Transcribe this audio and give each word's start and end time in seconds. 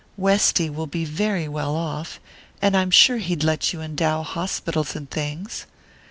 Westy 0.17 0.67
will 0.67 0.87
be 0.87 1.05
very 1.05 1.47
well 1.47 1.75
off 1.75 2.19
and 2.59 2.75
I'm 2.75 2.89
sure 2.89 3.17
he'd 3.19 3.43
let 3.43 3.71
you 3.71 3.81
endow 3.81 4.23
hospitals 4.23 4.95
and 4.95 5.07
things. 5.11 5.67